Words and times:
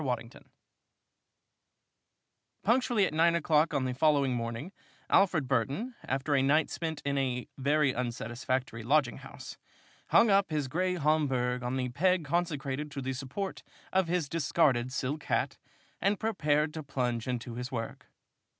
WADDINGTON 0.03 0.49
Punctually 2.63 3.05
at 3.05 3.13
nine 3.13 3.35
o'clock 3.35 3.71
on 3.71 3.85
the 3.85 3.93
following 3.93 4.33
morning, 4.33 4.71
Alfred 5.11 5.47
Burton, 5.47 5.93
after 6.03 6.33
a 6.35 6.41
night 6.41 6.71
spent 6.71 7.03
in 7.05 7.19
a 7.19 7.47
very 7.59 7.93
unsatisfactory 7.93 8.81
lodging 8.81 9.17
house, 9.17 9.59
hung 10.07 10.31
up 10.31 10.49
his 10.49 10.67
gray 10.67 10.95
Homburg 10.95 11.61
on 11.61 11.75
the 11.77 11.89
peg 11.89 12.25
consecrated 12.25 12.89
to 12.89 13.01
the 13.03 13.13
support 13.13 13.61
of 13.93 14.07
his 14.07 14.27
discarded 14.27 14.91
silk 14.91 15.25
hat, 15.25 15.59
and 16.01 16.19
prepared 16.19 16.73
to 16.73 16.81
plunge 16.81 17.27
into 17.27 17.53
his 17.53 17.71
work. 17.71 18.07